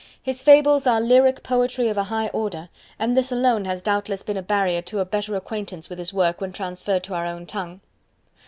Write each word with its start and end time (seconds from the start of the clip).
His 0.19 0.41
Fables 0.41 0.87
are 0.87 0.99
lyric 0.99 1.43
poetry 1.43 1.87
of 1.87 1.95
a 1.95 2.05
high 2.05 2.29
order, 2.29 2.69
and 2.97 3.15
this 3.15 3.31
alone 3.31 3.65
has 3.65 3.83
doubtless 3.83 4.23
been 4.23 4.35
a 4.35 4.41
barrier 4.41 4.81
to 4.81 4.97
a 4.99 5.05
better 5.05 5.35
acquaintance 5.35 5.91
with 5.91 5.99
his 5.99 6.11
work 6.11 6.41
when 6.41 6.51
transferred 6.53 7.03
to 7.03 7.13
our 7.13 7.27
own 7.27 7.45
tongue. 7.45 7.81